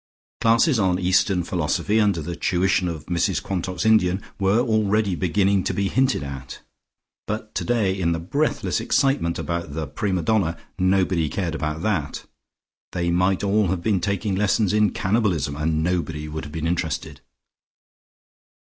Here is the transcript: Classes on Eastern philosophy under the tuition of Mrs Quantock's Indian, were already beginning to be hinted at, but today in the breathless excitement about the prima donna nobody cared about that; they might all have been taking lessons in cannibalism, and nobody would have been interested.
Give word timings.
Classes 0.41 0.79
on 0.79 0.97
Eastern 0.97 1.43
philosophy 1.43 1.99
under 1.99 2.23
the 2.23 2.35
tuition 2.35 2.87
of 2.87 3.05
Mrs 3.05 3.39
Quantock's 3.39 3.85
Indian, 3.85 4.19
were 4.39 4.59
already 4.61 5.13
beginning 5.13 5.63
to 5.65 5.75
be 5.75 5.89
hinted 5.89 6.23
at, 6.23 6.59
but 7.27 7.53
today 7.53 7.95
in 7.99 8.11
the 8.11 8.17
breathless 8.17 8.81
excitement 8.81 9.37
about 9.37 9.75
the 9.75 9.85
prima 9.85 10.23
donna 10.23 10.57
nobody 10.79 11.29
cared 11.29 11.53
about 11.53 11.83
that; 11.83 12.25
they 12.93 13.11
might 13.11 13.43
all 13.43 13.67
have 13.67 13.83
been 13.83 14.01
taking 14.01 14.33
lessons 14.33 14.73
in 14.73 14.89
cannibalism, 14.89 15.55
and 15.55 15.83
nobody 15.83 16.27
would 16.27 16.45
have 16.45 16.51
been 16.51 16.65
interested. 16.65 17.21